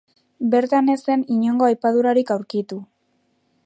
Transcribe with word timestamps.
Bertan 0.53 0.89
ez 0.93 0.97
zen 1.09 1.27
inongo 1.37 1.69
apaindurarik 1.75 2.35
aurkitu. 2.39 2.85